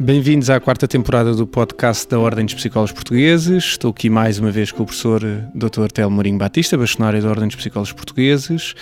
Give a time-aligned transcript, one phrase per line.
[0.00, 3.64] Bem-vindos à quarta temporada do podcast da Ordem dos Psicólogos Portugueses.
[3.64, 5.20] Estou aqui mais uma vez com o professor
[5.52, 5.88] Dr.
[5.92, 8.74] Telmo Mourinho Batista, bastonário da Ordem dos Psicólogos Portugueses.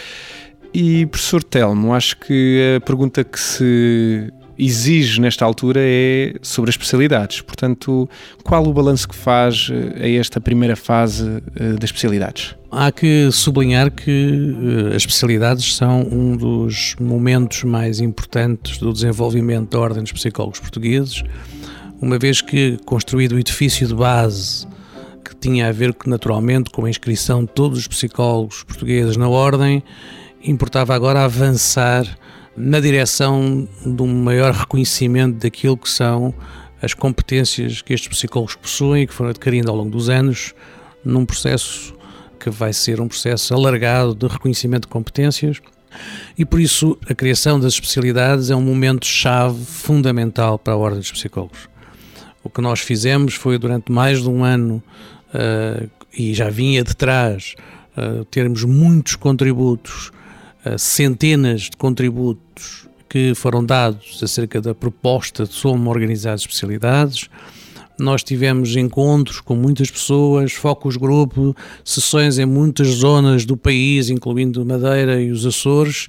[0.75, 6.75] E, professor Telmo, acho que a pergunta que se exige nesta altura é sobre as
[6.75, 7.41] especialidades.
[7.41, 8.09] Portanto,
[8.43, 12.55] qual o balanço que faz eh, a esta primeira fase eh, das especialidades?
[12.71, 19.71] Há que sublinhar que eh, as especialidades são um dos momentos mais importantes do desenvolvimento
[19.71, 21.23] da Ordem dos Psicólogos Portugueses,
[22.01, 24.67] uma vez que construído o edifício de base
[25.25, 29.83] que tinha a ver naturalmente com a inscrição de todos os psicólogos portugueses na Ordem,
[30.45, 32.07] importava agora avançar
[32.57, 36.35] na direção de um maior reconhecimento daquilo que são
[36.81, 40.55] as competências que estes psicólogos possuem e que foram adquirindo ao longo dos anos
[41.05, 41.95] num processo
[42.39, 45.61] que vai ser um processo alargado de reconhecimento de competências
[46.37, 51.11] e por isso a criação das especialidades é um momento-chave fundamental para a Ordem dos
[51.11, 51.69] Psicólogos.
[52.43, 54.83] O que nós fizemos foi durante mais de um ano
[55.35, 57.55] uh, e já vinha de trás
[57.97, 60.13] uh, termos muitos contributos
[60.79, 67.29] centenas de contributos que foram dados acerca da proposta de como organizar especialidades.
[67.99, 74.67] Nós tivemos encontros com muitas pessoas, focos grupo, sessões em muitas zonas do país, incluindo
[74.67, 76.09] Madeira e os Açores,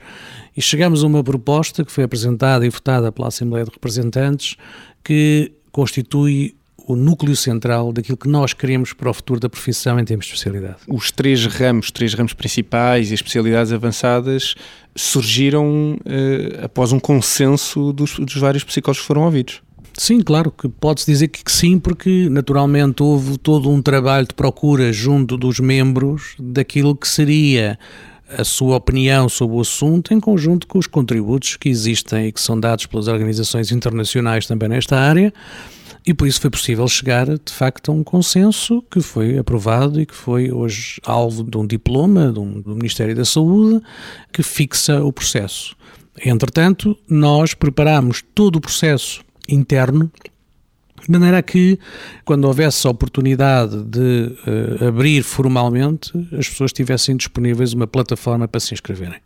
[0.56, 4.58] e chegamos a uma proposta que foi apresentada e votada pela Assembleia de Representantes
[5.02, 10.06] que constitui o núcleo central daquilo que nós queremos para o futuro da profissão em
[10.06, 10.78] termos de especialidade.
[10.88, 14.56] Os três ramos, três ramos principais e especialidades avançadas
[14.95, 19.61] surgiram uh, após um consenso dos, dos vários psicólogos que foram ouvidos.
[19.94, 24.94] Sim, claro que pode-se dizer que sim, porque naturalmente houve todo um trabalho de procura
[24.94, 27.80] junto dos membros daquilo que seria
[28.30, 32.42] a sua opinião sobre o assunto em conjunto com os contributos que existem e que
[32.42, 35.33] são dados pelas organizações internacionais também nesta área
[36.08, 40.06] e por isso foi possível chegar, de facto, a um consenso que foi aprovado e
[40.06, 43.84] que foi hoje alvo de um diploma do Ministério da Saúde
[44.32, 45.76] que fixa o processo.
[46.26, 50.10] Entretanto, nós preparamos todo o processo interno
[51.04, 51.78] de maneira que,
[52.23, 54.34] quando houvesse a oportunidade de
[54.82, 59.20] uh, abrir formalmente, as pessoas tivessem disponíveis uma plataforma para se inscreverem.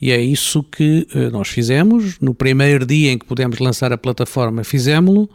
[0.00, 2.18] E é isso que uh, nós fizemos.
[2.20, 5.28] No primeiro dia em que pudemos lançar a plataforma, fizemos-lo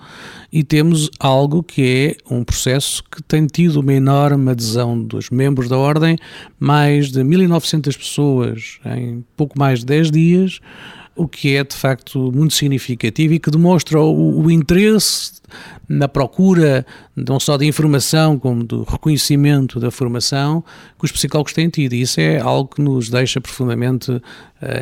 [0.51, 5.67] e temos algo que é um processo que tem tido uma enorme adesão dos membros
[5.67, 6.17] da Ordem,
[6.59, 10.59] mais de 1.900 pessoas em pouco mais de 10 dias
[11.15, 15.33] o que é de facto muito significativo e que demonstra o, o interesse
[15.93, 20.63] na procura não só de informação como do reconhecimento da formação
[20.97, 21.93] que os psicólogos têm tido.
[21.93, 24.21] E isso é algo que nos deixa profundamente uh,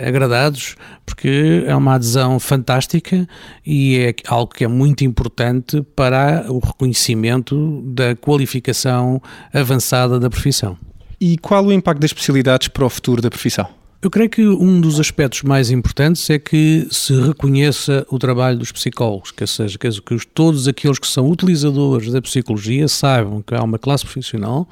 [0.07, 3.27] agradados, porque é uma adesão fantástica
[3.65, 9.21] e é algo que é muito importante para o reconhecimento da qualificação
[9.53, 10.77] avançada da profissão.
[11.19, 13.80] E qual o impacto das especialidades para o futuro da profissão?
[14.03, 18.71] Eu creio que um dos aspectos mais importantes é que se reconheça o trabalho dos
[18.71, 19.87] psicólogos, que seja, que
[20.33, 24.67] todos aqueles que são utilizadores da psicologia saibam que há uma classe profissional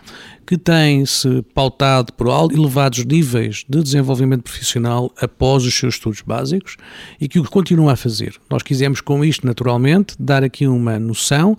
[0.47, 6.75] que tem-se pautado por elevados níveis de desenvolvimento profissional após os seus estudos básicos
[7.21, 8.35] e que o continua a fazer.
[8.49, 11.55] Nós quisemos com isto, naturalmente, dar aqui uma noção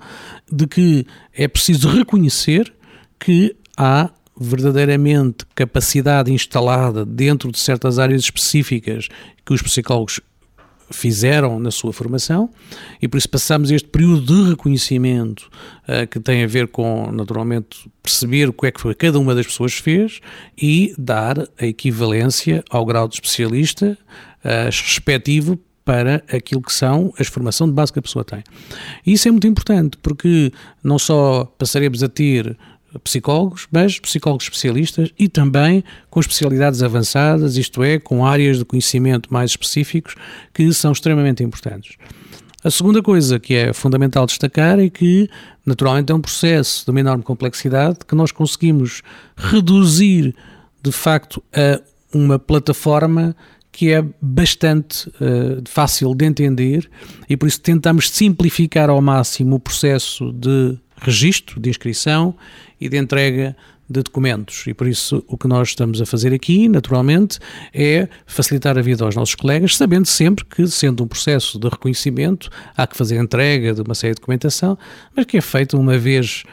[0.50, 2.72] de que é preciso reconhecer
[3.16, 4.10] que há
[4.40, 9.08] verdadeiramente capacidade instalada dentro de certas áreas específicas
[9.44, 10.20] que os psicólogos
[10.90, 12.50] fizeram na sua formação
[13.00, 15.48] e por isso passamos este período de reconhecimento
[15.84, 19.46] uh, que tem a ver com, naturalmente, perceber o que é que cada uma das
[19.46, 20.20] pessoas fez
[20.60, 23.96] e dar a equivalência ao grau de especialista
[24.44, 28.42] uh, respectivo para aquilo que são as formação de base que a pessoa tem.
[29.06, 30.52] E isso é muito importante porque
[30.82, 32.56] não só passaremos a ter
[33.04, 39.32] psicólogos, mas psicólogos especialistas e também com especialidades avançadas, isto é, com áreas de conhecimento
[39.32, 40.14] mais específicos
[40.52, 41.96] que são extremamente importantes.
[42.62, 45.30] A segunda coisa que é fundamental destacar é que,
[45.64, 49.02] naturalmente, é um processo de uma enorme complexidade que nós conseguimos
[49.34, 50.34] reduzir,
[50.82, 51.80] de facto, a
[52.12, 53.34] uma plataforma
[53.72, 56.90] que é bastante uh, fácil de entender
[57.28, 62.34] e por isso tentamos simplificar ao máximo o processo de registro, de inscrição
[62.80, 63.56] e de entrega
[63.90, 64.64] de documentos.
[64.68, 67.40] E por isso o que nós estamos a fazer aqui, naturalmente,
[67.74, 72.48] é facilitar a vida aos nossos colegas, sabendo sempre que, sendo um processo de reconhecimento,
[72.76, 74.78] há que fazer entrega de uma série de documentação,
[75.16, 76.44] mas que é feito uma vez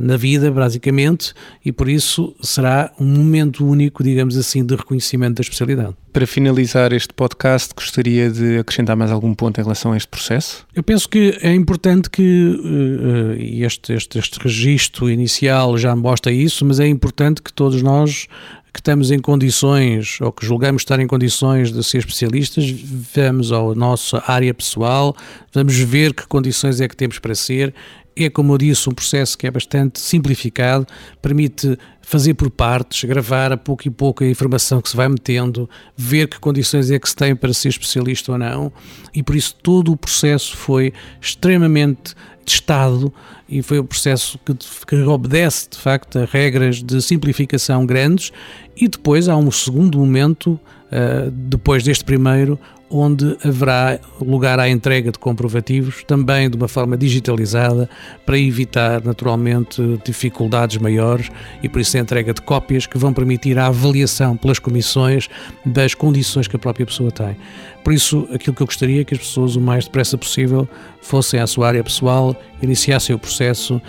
[0.00, 1.34] na vida, basicamente,
[1.64, 5.94] e por isso será um momento único, digamos assim, de reconhecimento da especialidade.
[6.12, 10.66] Para finalizar este podcast, gostaria de acrescentar mais algum ponto em relação a este processo?
[10.74, 16.64] Eu penso que é importante que uh, este, este, este registro inicial já mostra isso,
[16.64, 18.28] mas é importante que todos nós
[18.72, 22.70] que estamos em condições, ou que julgamos estar em condições de ser especialistas,
[23.14, 25.14] vamos à nossa área pessoal,
[25.52, 27.74] vamos ver que condições é que temos para ser.
[28.16, 30.86] É, como eu disse, um processo que é bastante simplificado,
[31.20, 35.68] permite fazer por partes, gravar a pouco e pouco a informação que se vai metendo,
[35.96, 38.72] ver que condições é que se tem para ser especialista ou não,
[39.14, 42.14] e por isso todo o processo foi extremamente
[42.44, 43.12] testado
[43.48, 44.54] e foi um processo que,
[44.86, 48.32] que obedece de facto a regras de simplificação grandes.
[48.76, 50.58] E depois há um segundo momento
[50.92, 52.58] uh, depois deste primeiro
[52.92, 57.88] onde haverá lugar à entrega de comprovativos, também de uma forma digitalizada,
[58.26, 61.30] para evitar naturalmente dificuldades maiores
[61.62, 65.28] e por isso a entrega de cópias que vão permitir a avaliação pelas comissões
[65.64, 67.36] das condições que a própria pessoa tem.
[67.82, 70.68] Por isso, aquilo que eu gostaria é que as pessoas o mais depressa possível
[71.00, 73.80] fossem à sua área pessoal, iniciassem o processo,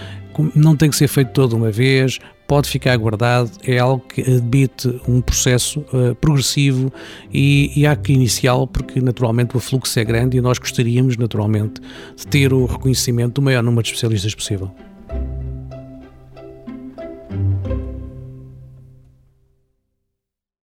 [0.55, 4.99] não tem que ser feito toda uma vez, pode ficar guardado, é algo que admite
[5.07, 6.91] um processo uh, progressivo
[7.33, 11.81] e, e há que iniciá-lo porque naturalmente o fluxo é grande e nós gostaríamos naturalmente
[12.15, 14.71] de ter o reconhecimento do maior número de especialistas possível.